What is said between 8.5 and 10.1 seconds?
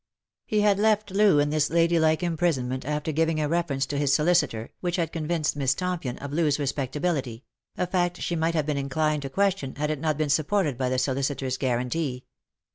have been inclined to question, had it